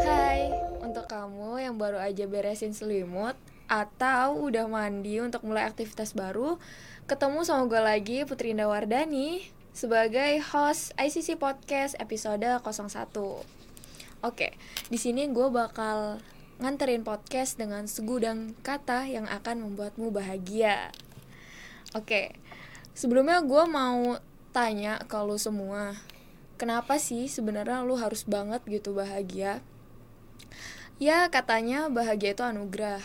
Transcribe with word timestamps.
Hai, 0.00 0.48
untuk 0.80 1.04
kamu 1.04 1.60
yang 1.60 1.76
baru 1.76 2.00
aja 2.00 2.24
beresin 2.24 2.72
selimut 2.72 3.36
atau 3.68 4.48
udah 4.48 4.64
mandi 4.64 5.20
untuk 5.20 5.44
mulai 5.44 5.68
aktivitas 5.68 6.16
baru, 6.16 6.56
ketemu 7.04 7.44
sama 7.44 7.68
gue 7.68 7.76
lagi 7.76 8.24
Putri 8.24 8.56
Indah 8.56 8.72
Wardani 8.72 9.44
sebagai 9.76 10.40
host 10.48 10.96
ICC 10.96 11.36
Podcast 11.36 11.92
episode 12.00 12.40
01. 12.40 12.64
Oke, 14.24 14.56
di 14.88 14.96
sini 14.96 15.28
gue 15.28 15.52
bakal 15.52 16.24
nganterin 16.64 17.04
podcast 17.04 17.60
dengan 17.60 17.84
segudang 17.84 18.56
kata 18.64 19.12
yang 19.12 19.28
akan 19.28 19.68
membuatmu 19.68 20.08
bahagia. 20.08 20.88
Oke, 21.92 22.32
sebelumnya 22.96 23.44
gue 23.44 23.64
mau 23.68 24.16
tanya 24.56 25.04
ke 25.04 25.20
lu 25.20 25.36
semua, 25.36 25.92
kenapa 26.58 26.98
sih 26.98 27.30
sebenarnya 27.30 27.86
lu 27.86 27.94
harus 27.94 28.26
banget 28.26 28.60
gitu 28.66 28.92
bahagia? 28.92 29.62
Ya 30.98 31.30
katanya 31.30 31.86
bahagia 31.86 32.34
itu 32.34 32.42
anugerah 32.42 32.98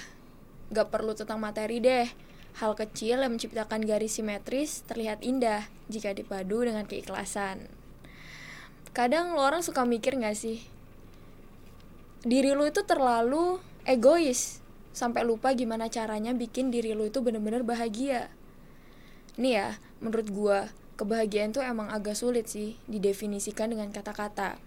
Gak 0.74 0.90
perlu 0.90 1.14
tentang 1.14 1.38
materi 1.38 1.78
deh 1.78 2.10
Hal 2.58 2.74
kecil 2.74 3.22
yang 3.22 3.38
menciptakan 3.38 3.86
garis 3.86 4.18
simetris 4.18 4.82
terlihat 4.90 5.22
indah 5.22 5.70
jika 5.94 6.10
dipadu 6.10 6.66
dengan 6.66 6.90
keikhlasan 6.90 7.70
Kadang 8.98 9.38
lo 9.38 9.46
orang 9.46 9.62
suka 9.62 9.86
mikir 9.86 10.18
gak 10.18 10.34
sih? 10.34 10.66
Diri 12.26 12.58
lu 12.58 12.66
itu 12.66 12.82
terlalu 12.82 13.62
egois 13.86 14.66
Sampai 14.90 15.22
lupa 15.22 15.54
gimana 15.54 15.86
caranya 15.86 16.34
bikin 16.34 16.74
diri 16.74 16.98
lu 16.98 17.06
itu 17.06 17.22
bener-bener 17.22 17.62
bahagia 17.62 18.34
Nih 19.38 19.62
ya, 19.62 19.70
menurut 20.02 20.34
gua 20.34 20.60
kebahagiaan 21.00 21.52
tuh 21.52 21.66
emang 21.66 21.90
agak 21.90 22.14
sulit 22.18 22.50
sih 22.50 22.78
didefinisikan 22.86 23.74
dengan 23.74 23.90
kata-kata 23.90 24.60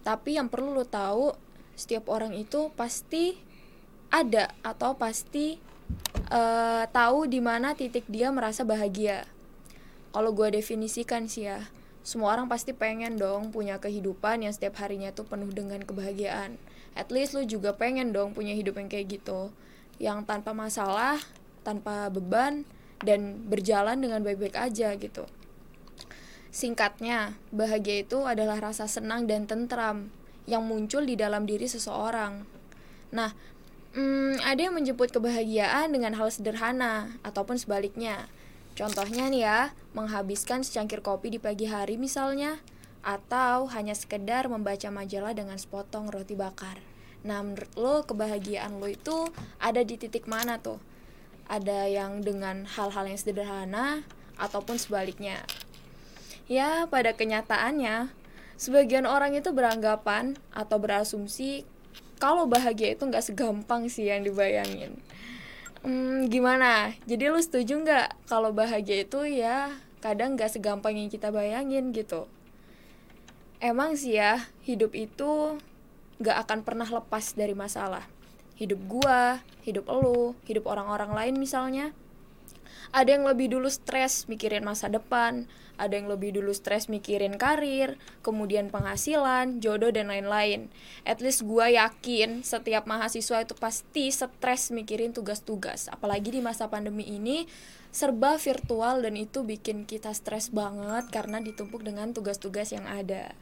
tapi 0.00 0.40
yang 0.40 0.48
perlu 0.48 0.72
lo 0.72 0.88
tahu 0.88 1.36
setiap 1.76 2.08
orang 2.08 2.32
itu 2.36 2.72
pasti 2.76 3.36
ada 4.10 4.50
atau 4.64 4.96
pasti 4.96 5.60
uh, 6.32 6.84
tahu 6.90 7.28
di 7.30 7.38
mana 7.38 7.76
titik 7.76 8.04
dia 8.10 8.32
merasa 8.32 8.66
bahagia. 8.66 9.28
Kalau 10.10 10.34
gue 10.34 10.50
definisikan 10.50 11.30
sih 11.30 11.46
ya, 11.46 11.70
semua 12.02 12.34
orang 12.34 12.50
pasti 12.50 12.74
pengen 12.74 13.14
dong 13.20 13.54
punya 13.54 13.78
kehidupan 13.78 14.42
yang 14.42 14.50
setiap 14.50 14.82
harinya 14.82 15.14
tuh 15.14 15.28
penuh 15.28 15.48
dengan 15.54 15.78
kebahagiaan. 15.86 16.58
At 16.98 17.14
least 17.14 17.38
lu 17.38 17.46
juga 17.46 17.76
pengen 17.78 18.10
dong 18.10 18.34
punya 18.34 18.56
hidup 18.56 18.82
yang 18.82 18.90
kayak 18.90 19.20
gitu, 19.20 19.54
yang 20.02 20.26
tanpa 20.26 20.50
masalah, 20.50 21.22
tanpa 21.62 22.10
beban, 22.10 22.66
dan 23.00 23.48
berjalan 23.48 24.00
dengan 24.00 24.20
baik-baik 24.20 24.56
aja 24.56 24.92
gitu. 24.96 25.24
Singkatnya, 26.50 27.38
bahagia 27.54 28.02
itu 28.02 28.26
adalah 28.26 28.58
rasa 28.58 28.90
senang 28.90 29.30
dan 29.30 29.46
tentram 29.46 30.10
yang 30.50 30.66
muncul 30.66 31.06
di 31.06 31.14
dalam 31.14 31.46
diri 31.46 31.70
seseorang. 31.70 32.42
Nah, 33.14 33.30
hmm, 33.94 34.42
ada 34.42 34.58
yang 34.58 34.74
menjemput 34.74 35.14
kebahagiaan 35.14 35.94
dengan 35.94 36.18
hal 36.18 36.26
sederhana 36.34 37.14
ataupun 37.22 37.54
sebaliknya. 37.54 38.26
Contohnya 38.74 39.30
nih 39.30 39.42
ya, 39.46 39.58
menghabiskan 39.94 40.66
secangkir 40.66 41.06
kopi 41.06 41.30
di 41.30 41.38
pagi 41.38 41.70
hari 41.70 41.94
misalnya, 41.94 42.58
atau 43.00 43.70
hanya 43.70 43.96
sekedar 43.96 44.50
membaca 44.50 44.90
majalah 44.92 45.32
dengan 45.32 45.56
sepotong 45.56 46.10
roti 46.10 46.34
bakar. 46.34 46.82
Nah, 47.22 47.44
menurut 47.44 47.72
lo 47.76 47.94
kebahagiaan 48.04 48.80
lo 48.80 48.88
itu 48.88 49.28
ada 49.60 49.84
di 49.84 49.94
titik 50.00 50.26
mana 50.26 50.58
tuh? 50.58 50.80
Ada 51.50 51.90
yang 51.90 52.22
dengan 52.22 52.62
hal-hal 52.62 53.10
yang 53.10 53.18
sederhana 53.18 54.06
ataupun 54.38 54.78
sebaliknya. 54.78 55.42
Ya, 56.46 56.86
pada 56.86 57.10
kenyataannya, 57.10 58.14
sebagian 58.54 59.10
orang 59.10 59.34
itu 59.34 59.50
beranggapan 59.50 60.38
atau 60.54 60.78
berasumsi 60.78 61.66
kalau 62.22 62.46
bahagia 62.46 62.94
itu 62.94 63.02
nggak 63.02 63.24
segampang 63.26 63.90
sih 63.90 64.06
yang 64.06 64.22
dibayangin. 64.22 64.94
Hmm, 65.80 66.28
gimana? 66.28 66.92
Jadi 67.08 67.32
lu 67.32 67.40
setuju 67.40 67.80
nggak 67.80 68.28
kalau 68.28 68.52
bahagia 68.52 69.08
itu 69.08 69.24
ya 69.24 69.72
kadang 70.04 70.36
nggak 70.36 70.52
segampang 70.52 70.92
yang 70.92 71.08
kita 71.08 71.32
bayangin 71.32 71.96
gitu? 71.96 72.28
Emang 73.64 73.96
sih 73.96 74.20
ya 74.20 74.44
hidup 74.68 74.92
itu 74.92 75.56
nggak 76.20 76.36
akan 76.44 76.60
pernah 76.68 76.84
lepas 76.84 77.32
dari 77.32 77.56
masalah. 77.56 78.04
Hidup 78.60 78.76
gua, 78.92 79.40
hidup 79.64 79.88
elu, 79.88 80.36
hidup 80.44 80.68
orang-orang 80.68 81.16
lain 81.16 81.40
misalnya. 81.40 81.96
Ada 82.92 83.16
yang 83.16 83.24
lebih 83.24 83.56
dulu 83.56 83.72
stres 83.72 84.28
mikirin 84.28 84.66
masa 84.66 84.92
depan, 84.92 85.48
ada 85.80 85.96
yang 85.96 86.12
lebih 86.12 86.36
dulu 86.36 86.52
stres 86.52 86.92
mikirin 86.92 87.40
karir, 87.40 87.96
kemudian 88.20 88.68
penghasilan, 88.68 89.64
jodoh 89.64 89.88
dan 89.88 90.12
lain-lain. 90.12 90.68
At 91.08 91.24
least 91.24 91.48
gue 91.48 91.72
yakin 91.72 92.44
setiap 92.44 92.84
mahasiswa 92.84 93.40
itu 93.40 93.56
pasti 93.56 94.12
stres 94.12 94.68
mikirin 94.74 95.16
tugas-tugas. 95.16 95.88
Apalagi 95.88 96.36
di 96.36 96.44
masa 96.44 96.68
pandemi 96.68 97.08
ini 97.08 97.48
serba 97.88 98.36
virtual 98.36 99.00
dan 99.00 99.16
itu 99.16 99.40
bikin 99.40 99.88
kita 99.88 100.12
stres 100.12 100.52
banget 100.52 101.08
karena 101.08 101.40
ditumpuk 101.40 101.80
dengan 101.80 102.12
tugas-tugas 102.12 102.76
yang 102.76 102.84
ada. 102.84 103.32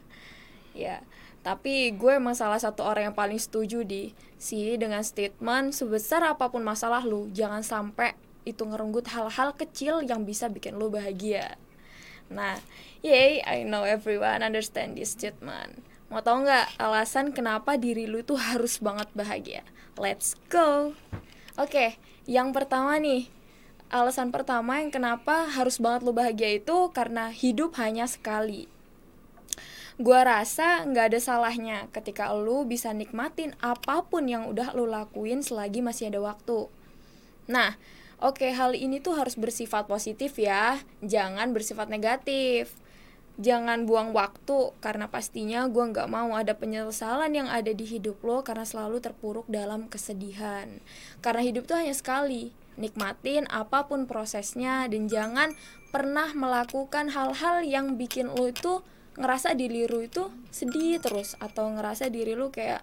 Ya, 0.76 1.04
tapi 1.46 1.94
gue 1.96 2.18
emang 2.18 2.36
salah 2.36 2.60
satu 2.60 2.84
orang 2.84 3.10
yang 3.10 3.16
paling 3.16 3.40
setuju 3.40 3.86
di 3.86 4.12
sih 4.36 4.76
dengan 4.76 5.00
statement 5.00 5.74
sebesar 5.74 6.22
apa 6.26 6.50
pun 6.52 6.62
masalah 6.62 7.02
lu, 7.02 7.30
jangan 7.32 7.64
sampai 7.64 8.14
itu 8.48 8.64
ngerenggut 8.64 9.08
hal-hal 9.12 9.52
kecil 9.56 10.00
yang 10.04 10.24
bisa 10.24 10.48
bikin 10.48 10.76
lu 10.80 10.88
bahagia. 10.88 11.60
Nah, 12.28 12.60
yay, 13.00 13.40
I 13.44 13.64
know 13.64 13.88
everyone 13.88 14.44
understand 14.44 14.96
this 14.96 15.16
statement. 15.16 15.80
Mau 16.08 16.24
tau 16.24 16.40
nggak 16.40 16.80
alasan 16.80 17.36
kenapa 17.36 17.76
diri 17.76 18.08
lu 18.08 18.24
itu 18.24 18.36
harus 18.36 18.80
banget 18.80 19.08
bahagia? 19.12 19.60
Let's 20.00 20.36
go. 20.48 20.96
Oke, 21.56 21.68
okay, 21.68 21.90
yang 22.24 22.52
pertama 22.56 22.96
nih, 22.96 23.28
alasan 23.92 24.32
pertama 24.32 24.80
yang 24.80 24.92
kenapa 24.92 25.48
harus 25.48 25.80
banget 25.80 26.04
lu 26.04 26.12
bahagia 26.16 26.60
itu 26.60 26.92
karena 26.92 27.32
hidup 27.32 27.76
hanya 27.76 28.08
sekali. 28.08 28.68
Gua 29.98 30.22
rasa 30.22 30.86
nggak 30.86 31.14
ada 31.14 31.20
salahnya 31.20 31.90
ketika 31.90 32.30
lu 32.30 32.62
bisa 32.62 32.94
nikmatin 32.94 33.58
apa 33.58 34.06
pun 34.06 34.30
yang 34.30 34.46
udah 34.46 34.72
lu 34.78 34.86
lakuin 34.86 35.42
selagi 35.42 35.82
masih 35.82 36.14
ada 36.14 36.22
waktu. 36.22 36.70
Nah, 37.50 37.74
Oke, 38.18 38.50
hal 38.50 38.74
ini 38.74 38.98
tuh 38.98 39.14
harus 39.14 39.38
bersifat 39.38 39.86
positif 39.86 40.42
ya, 40.42 40.82
jangan 41.06 41.54
bersifat 41.54 41.86
negatif. 41.86 42.74
Jangan 43.38 43.86
buang 43.86 44.10
waktu, 44.10 44.74
karena 44.82 45.06
pastinya 45.06 45.70
gue 45.70 45.94
nggak 45.94 46.10
mau 46.10 46.34
ada 46.34 46.58
penyesalan 46.58 47.30
yang 47.30 47.46
ada 47.46 47.70
di 47.70 47.86
hidup 47.86 48.18
lo 48.26 48.42
karena 48.42 48.66
selalu 48.66 48.98
terpuruk 48.98 49.46
dalam 49.46 49.86
kesedihan. 49.86 50.82
Karena 51.22 51.46
hidup 51.46 51.70
tuh 51.70 51.78
hanya 51.78 51.94
sekali, 51.94 52.50
nikmatin 52.74 53.46
apa 53.54 53.86
pun 53.86 54.10
prosesnya 54.10 54.90
dan 54.90 55.06
jangan 55.06 55.54
pernah 55.94 56.34
melakukan 56.34 57.14
hal-hal 57.14 57.62
yang 57.62 57.94
bikin 57.94 58.34
lo 58.34 58.50
itu 58.50 58.82
ngerasa 59.18 59.58
diri 59.58 59.84
lo 59.90 59.98
itu 59.98 60.30
sedih 60.54 61.02
terus 61.02 61.34
atau 61.42 61.68
ngerasa 61.74 62.08
diri 62.08 62.38
lo 62.38 62.54
kayak 62.54 62.80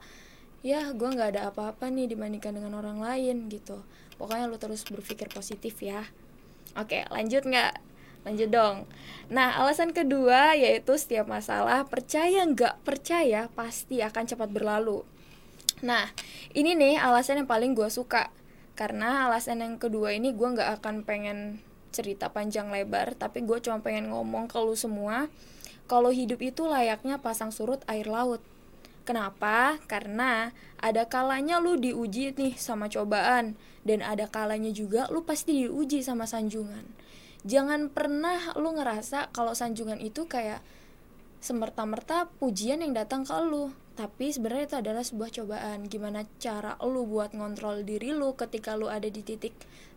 ya 0.66 0.91
gue 0.91 1.09
nggak 1.09 1.38
ada 1.38 1.41
apa-apa 1.53 1.88
nih 1.88 2.12
dibandingkan 2.12 2.59
dengan 2.59 2.75
orang 2.75 3.00
lain 3.00 3.47
gitu. 3.47 3.81
Pokoknya 4.19 4.51
lu 4.51 4.59
terus 4.59 4.84
berpikir 4.84 5.31
positif 5.31 5.79
ya. 5.79 6.03
Oke 6.75 7.07
lanjut 7.07 7.47
nggak? 7.47 7.79
Lanjut 8.28 8.50
dong. 8.51 8.90
Nah 9.31 9.56
alasan 9.56 9.95
kedua 9.95 10.57
yaitu 10.57 10.97
setiap 11.00 11.29
masalah 11.29 11.88
percaya 11.88 12.44
nggak 12.44 12.84
percaya 12.84 13.47
pasti 13.53 14.03
akan 14.03 14.24
cepat 14.28 14.50
berlalu. 14.51 15.07
Nah 15.85 16.12
ini 16.51 16.75
nih 16.75 17.00
alasan 17.00 17.45
yang 17.45 17.50
paling 17.50 17.78
gue 17.78 17.88
suka. 17.88 18.34
Karena 18.75 19.31
alasan 19.31 19.63
yang 19.63 19.79
kedua 19.79 20.12
ini 20.12 20.35
gue 20.35 20.50
nggak 20.51 20.84
akan 20.84 21.07
pengen 21.07 21.63
cerita 21.95 22.28
panjang 22.28 22.68
lebar 22.75 23.16
tapi 23.16 23.40
gue 23.47 23.63
cuma 23.63 23.79
pengen 23.79 24.12
ngomong 24.12 24.51
ke 24.51 24.59
lu 24.59 24.75
semua 24.75 25.31
kalau 25.85 26.09
hidup 26.09 26.41
itu 26.41 26.66
layaknya 26.66 27.21
pasang 27.21 27.54
surut 27.54 27.81
air 27.89 28.09
laut 28.09 28.42
Kenapa? 29.06 29.77
Karena 29.86 30.50
ada 30.81 31.06
kalanya 31.06 31.62
lu 31.62 31.77
diuji 31.77 32.33
nih 32.33 32.57
sama 32.57 32.89
cobaan 32.89 33.54
dan 33.86 34.01
ada 34.01 34.25
kalanya 34.25 34.74
juga 34.74 35.06
lu 35.13 35.21
pasti 35.21 35.62
diuji 35.62 36.01
sama 36.01 36.25
sanjungan. 36.25 36.89
Jangan 37.45 37.94
pernah 37.94 38.57
lu 38.57 38.74
ngerasa 38.74 39.30
kalau 39.30 39.54
sanjungan 39.54 40.01
itu 40.01 40.25
kayak 40.25 40.65
semerta-merta 41.38 42.33
pujian 42.42 42.81
yang 42.81 42.98
datang 42.98 43.21
ke 43.21 43.38
lu 43.45 43.69
tapi 43.94 44.33
sebenarnya 44.33 44.65
itu 44.65 44.77
adalah 44.81 45.04
sebuah 45.06 45.30
cobaan 45.30 45.86
gimana 45.86 46.25
cara 46.42 46.74
lu 46.81 47.06
buat 47.06 47.38
ngontrol 47.38 47.86
diri 47.86 48.12
lu 48.12 48.33
ketika 48.33 48.74
lu 48.74 48.89
ada 48.89 49.06
di 49.06 49.21
titik 49.21 49.54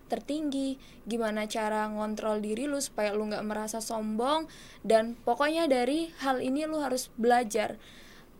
tertinggi 0.08 0.80
gimana 1.04 1.44
cara 1.44 1.86
ngontrol 1.92 2.40
diri 2.40 2.64
lu 2.64 2.80
supaya 2.80 3.12
lu 3.12 3.28
nggak 3.28 3.44
merasa 3.44 3.84
sombong 3.84 4.48
dan 4.82 5.14
pokoknya 5.22 5.68
dari 5.68 6.08
hal 6.24 6.40
ini 6.40 6.64
lu 6.64 6.80
harus 6.80 7.12
belajar 7.14 7.76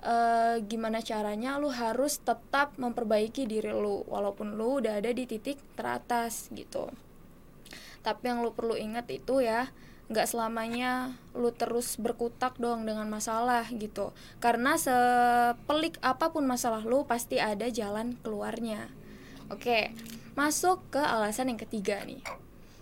uh, 0.03 0.56
gimana 0.67 1.03
caranya 1.03 1.59
lu 1.59 1.70
harus 1.70 2.23
tetap 2.23 2.75
memperbaiki 2.79 3.47
diri 3.47 3.70
lu 3.75 4.06
walaupun 4.06 4.55
lu 4.55 4.82
udah 4.82 5.03
ada 5.03 5.11
di 5.11 5.25
titik 5.26 5.59
teratas 5.75 6.50
gitu. 6.55 6.91
Tapi 8.03 8.23
yang 8.31 8.47
lu 8.47 8.55
perlu 8.55 8.79
ingat 8.79 9.11
itu 9.11 9.43
ya 9.43 9.70
nggak 10.09 10.25
selamanya 10.25 11.20
lu 11.37 11.53
terus 11.53 12.00
berkutak 12.00 12.56
dong 12.56 12.88
dengan 12.88 13.11
masalah 13.12 13.69
gitu. 13.75 14.17
Karena 14.41 14.81
sepelik 14.81 16.00
apa 16.00 16.32
pun 16.32 16.49
masalah 16.49 16.81
lu 16.87 17.05
pasti 17.05 17.37
ada 17.43 17.69
jalan 17.69 18.17
keluarnya 18.25 18.88
oke 19.48 19.92
masuk 20.38 20.80
ke 20.94 21.02
alasan 21.02 21.50
yang 21.52 21.60
ketiga 21.60 22.00
nih 22.06 22.22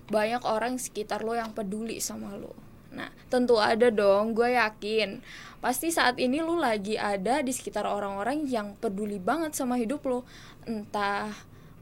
banyak 0.06 0.42
orang 0.46 0.78
sekitar 0.78 1.26
lo 1.26 1.34
yang 1.34 1.50
peduli 1.50 1.98
sama 1.98 2.36
lo 2.36 2.54
Nah, 2.96 3.12
tentu 3.28 3.60
ada 3.60 3.92
dong, 3.92 4.32
gue 4.32 4.56
yakin. 4.56 5.20
Pasti 5.60 5.92
saat 5.92 6.16
ini 6.16 6.40
lu 6.40 6.56
lagi 6.56 6.96
ada 6.96 7.44
di 7.44 7.52
sekitar 7.52 7.84
orang-orang 7.84 8.48
yang 8.48 8.72
peduli 8.80 9.20
banget 9.20 9.52
sama 9.52 9.76
hidup 9.76 10.00
lo. 10.08 10.24
Entah 10.64 11.28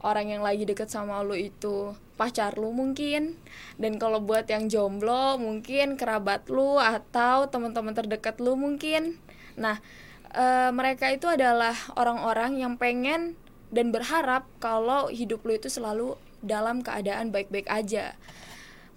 orang 0.04 0.26
yang 0.28 0.42
lagi 0.44 0.68
deket 0.68 0.92
sama 0.92 1.24
lo 1.24 1.32
itu 1.32 1.96
pacar 2.14 2.60
lu 2.60 2.70
mungkin 2.70 3.40
dan 3.80 3.96
kalau 3.98 4.22
buat 4.22 4.46
yang 4.46 4.70
jomblo 4.70 5.40
mungkin 5.40 5.96
kerabat 5.98 6.46
lu 6.52 6.78
atau 6.78 7.48
teman-teman 7.48 7.96
terdekat 7.96 8.38
lu 8.38 8.54
mungkin 8.54 9.18
nah 9.58 9.82
e, 10.30 10.70
mereka 10.70 11.10
itu 11.10 11.26
adalah 11.26 11.74
orang-orang 11.98 12.60
yang 12.60 12.78
pengen 12.78 13.34
dan 13.74 13.90
berharap 13.90 14.46
kalau 14.62 15.10
hidup 15.10 15.42
lu 15.42 15.58
itu 15.58 15.66
selalu 15.66 16.14
dalam 16.40 16.80
keadaan 16.80 17.34
baik-baik 17.34 17.66
aja 17.66 18.14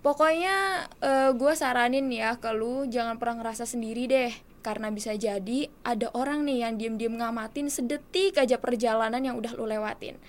pokoknya 0.06 0.88
e, 1.01 1.09
eh, 1.09 1.29
gue 1.33 1.53
saranin 1.57 2.07
ya 2.13 2.38
ke 2.38 2.53
lu 2.53 2.85
jangan 2.85 3.18
pernah 3.18 3.41
ngerasa 3.41 3.65
sendiri 3.65 4.06
deh 4.06 4.31
karena 4.62 4.91
bisa 4.91 5.15
jadi 5.15 5.71
ada 5.81 6.12
orang 6.13 6.44
nih 6.44 6.68
yang 6.68 6.74
diem-diem 6.75 7.15
ngamatin 7.18 7.71
sedetik 7.71 8.38
aja 8.38 8.59
perjalanan 8.59 9.24
yang 9.24 9.35
udah 9.39 9.56
lu 9.57 9.65
lewatin 9.65 10.19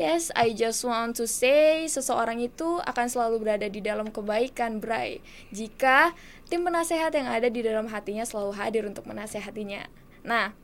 Yes, 0.00 0.32
I 0.32 0.56
just 0.56 0.80
want 0.86 1.20
to 1.20 1.28
say 1.28 1.84
seseorang 1.84 2.40
itu 2.40 2.80
akan 2.88 3.12
selalu 3.12 3.44
berada 3.44 3.68
di 3.68 3.84
dalam 3.84 4.08
kebaikan, 4.08 4.80
Bray. 4.80 5.20
Jika 5.52 6.16
tim 6.48 6.64
penasehat 6.64 7.12
yang 7.12 7.28
ada 7.28 7.52
di 7.52 7.60
dalam 7.60 7.84
hatinya 7.84 8.24
selalu 8.24 8.56
hadir 8.56 8.88
untuk 8.88 9.04
menasehatinya. 9.04 9.92
Nah, 10.24 10.56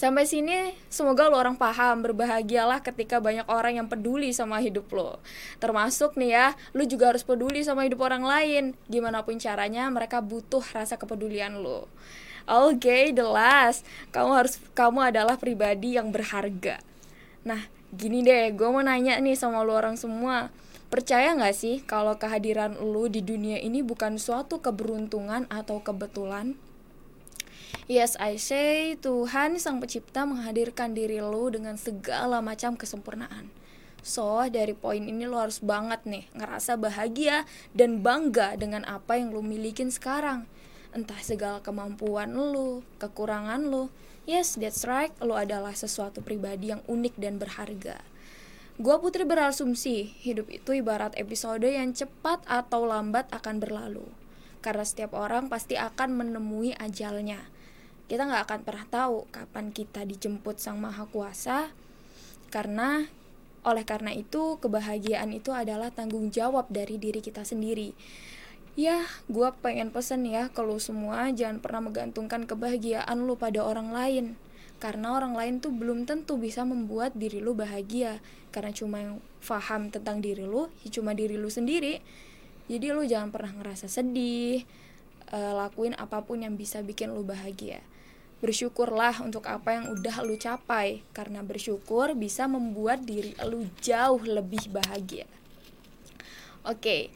Sampai 0.00 0.24
sini 0.24 0.72
semoga 0.88 1.28
lo 1.28 1.36
orang 1.36 1.60
paham 1.60 2.00
Berbahagialah 2.00 2.80
ketika 2.80 3.20
banyak 3.20 3.44
orang 3.52 3.84
yang 3.84 3.88
peduli 3.90 4.32
sama 4.32 4.56
hidup 4.64 4.88
lo. 4.96 5.20
Termasuk 5.60 6.16
nih 6.16 6.30
ya 6.32 6.46
Lo 6.72 6.88
juga 6.88 7.12
harus 7.12 7.20
peduli 7.20 7.60
sama 7.60 7.84
hidup 7.84 8.00
orang 8.00 8.24
lain. 8.24 8.72
Gimana 8.88 9.20
pun 9.20 9.36
caranya 9.36 9.92
mereka 9.92 10.24
butuh 10.24 10.64
rasa 10.72 10.96
kepedulian 10.96 11.60
lo. 11.60 11.84
Oke 12.48 12.80
okay, 12.80 13.04
the 13.12 13.28
last. 13.28 13.84
Kamu 14.08 14.32
harus 14.32 14.56
kamu 14.72 15.12
adalah 15.12 15.36
pribadi 15.36 16.00
yang 16.00 16.08
berharga. 16.08 16.80
Nah 17.44 17.68
gini 17.92 18.24
deh 18.24 18.56
gue 18.56 18.68
mau 18.72 18.80
nanya 18.80 19.20
nih 19.20 19.36
sama 19.36 19.60
lo 19.60 19.76
orang 19.76 20.00
semua. 20.00 20.48
Percaya 20.88 21.36
gak 21.36 21.54
sih 21.54 21.84
kalau 21.84 22.16
kehadiran 22.16 22.74
lo 22.80 23.06
di 23.06 23.20
dunia 23.20 23.60
ini 23.60 23.84
bukan 23.84 24.16
suatu 24.16 24.58
keberuntungan 24.58 25.46
atau 25.46 25.78
kebetulan? 25.84 26.58
Yes, 27.90 28.14
I 28.22 28.38
say 28.38 28.94
Tuhan 29.02 29.58
Sang 29.58 29.82
Pencipta 29.82 30.22
menghadirkan 30.22 30.94
diri 30.94 31.18
lo 31.18 31.50
dengan 31.50 31.74
segala 31.74 32.38
macam 32.38 32.78
kesempurnaan. 32.78 33.50
So, 34.00 34.46
dari 34.46 34.78
poin 34.78 35.02
ini 35.02 35.26
lo 35.26 35.42
harus 35.42 35.58
banget 35.58 36.06
nih 36.06 36.24
ngerasa 36.32 36.78
bahagia 36.78 37.44
dan 37.74 37.98
bangga 37.98 38.54
dengan 38.54 38.86
apa 38.86 39.18
yang 39.18 39.34
lo 39.34 39.42
milikin 39.42 39.90
sekarang. 39.90 40.46
Entah 40.94 41.18
segala 41.18 41.58
kemampuan 41.66 42.30
lo, 42.30 42.86
kekurangan 43.02 43.66
lo. 43.66 43.90
Yes, 44.22 44.54
that's 44.54 44.86
right, 44.86 45.10
lo 45.18 45.34
adalah 45.34 45.74
sesuatu 45.74 46.22
pribadi 46.22 46.70
yang 46.70 46.86
unik 46.86 47.18
dan 47.18 47.42
berharga. 47.42 48.00
Gua 48.80 48.96
Putri 49.02 49.28
berasumsi, 49.28 50.14
hidup 50.24 50.48
itu 50.48 50.78
ibarat 50.78 51.12
episode 51.20 51.66
yang 51.66 51.92
cepat 51.92 52.40
atau 52.48 52.88
lambat 52.88 53.28
akan 53.34 53.60
berlalu. 53.60 54.06
Karena 54.64 54.86
setiap 54.86 55.12
orang 55.12 55.52
pasti 55.52 55.76
akan 55.76 56.16
menemui 56.16 56.72
ajalnya 56.78 57.50
kita 58.10 58.26
nggak 58.26 58.42
akan 58.50 58.60
pernah 58.66 58.86
tahu 58.90 59.30
kapan 59.30 59.70
kita 59.70 60.02
dijemput 60.02 60.58
sang 60.58 60.82
maha 60.82 61.06
kuasa 61.06 61.70
karena 62.50 63.06
oleh 63.62 63.86
karena 63.86 64.10
itu 64.10 64.58
kebahagiaan 64.58 65.30
itu 65.30 65.54
adalah 65.54 65.94
tanggung 65.94 66.34
jawab 66.34 66.66
dari 66.74 66.98
diri 66.98 67.22
kita 67.22 67.46
sendiri. 67.46 67.94
Ya 68.74 69.06
gue 69.30 69.46
pengen 69.62 69.94
pesen 69.94 70.26
ya 70.26 70.50
kalau 70.50 70.82
semua 70.82 71.30
jangan 71.30 71.62
pernah 71.62 71.86
menggantungkan 71.86 72.50
kebahagiaan 72.50 73.14
lu 73.22 73.38
pada 73.38 73.62
orang 73.62 73.94
lain. 73.94 74.34
Karena 74.82 75.14
orang 75.14 75.38
lain 75.38 75.54
tuh 75.62 75.70
belum 75.70 76.08
tentu 76.08 76.34
bisa 76.34 76.66
membuat 76.66 77.14
diri 77.14 77.38
lu 77.38 77.54
bahagia. 77.54 78.18
Karena 78.50 78.74
cuma 78.74 78.98
yang 78.98 79.22
paham 79.44 79.94
tentang 79.94 80.18
diri 80.18 80.42
lu 80.42 80.66
ya 80.82 80.90
cuma 80.90 81.14
diri 81.14 81.38
lu 81.38 81.46
sendiri. 81.46 82.02
Jadi 82.66 82.86
lu 82.90 83.06
jangan 83.06 83.30
pernah 83.30 83.54
ngerasa 83.54 83.86
sedih 83.86 84.66
uh, 85.30 85.54
lakuin 85.54 85.94
apa 85.94 86.26
pun 86.26 86.42
yang 86.42 86.58
bisa 86.58 86.82
bikin 86.82 87.14
lu 87.14 87.22
bahagia 87.22 87.86
bersyukurlah 88.40 89.20
untuk 89.20 89.46
apa 89.46 89.76
yang 89.76 89.92
udah 89.92 90.24
lu 90.24 90.36
capai 90.40 91.04
karena 91.12 91.44
bersyukur 91.44 92.16
bisa 92.16 92.48
membuat 92.48 93.04
diri 93.04 93.36
lu 93.44 93.68
jauh 93.84 94.20
lebih 94.20 94.68
bahagia. 94.72 95.28
Oke 96.64 97.12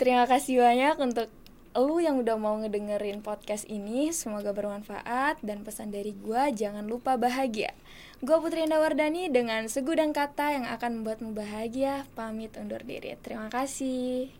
terima 0.00 0.24
kasih 0.24 0.64
banyak 0.64 0.96
untuk 0.96 1.28
lu 1.76 2.00
yang 2.02 2.18
udah 2.18 2.34
mau 2.40 2.56
ngedengerin 2.56 3.20
podcast 3.22 3.68
ini. 3.68 4.10
Semoga 4.10 4.50
bermanfaat 4.56 5.38
dan 5.44 5.62
pesan 5.62 5.92
dari 5.92 6.16
gue 6.16 6.42
jangan 6.56 6.88
lupa 6.88 7.20
bahagia. 7.20 7.76
Gue 8.24 8.40
Putri 8.40 8.64
Indawardani 8.66 9.28
dengan 9.28 9.68
segudang 9.68 10.16
kata 10.16 10.56
yang 10.56 10.66
akan 10.66 11.04
membuatmu 11.04 11.36
bahagia. 11.36 12.08
Pamit 12.16 12.56
undur 12.58 12.82
diri. 12.82 13.14
Terima 13.20 13.52
kasih 13.52 14.32